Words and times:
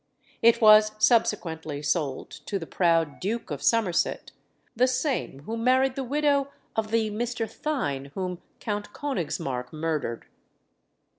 It 0.41 0.59
was 0.61 0.93
subsequently 0.97 1.83
sold 1.83 2.31
to 2.47 2.57
the 2.57 2.65
proud 2.65 3.19
Duke 3.19 3.51
of 3.51 3.61
Somerset, 3.61 4.31
the 4.75 4.87
same 4.87 5.43
who 5.43 5.55
married 5.55 5.93
the 5.95 6.03
widow 6.03 6.47
of 6.75 6.89
the 6.89 7.11
Mr. 7.11 7.47
Thynne 7.47 8.05
whom 8.15 8.41
Count 8.59 8.93
Königsmarck 8.93 9.71
murdered. 9.71 10.25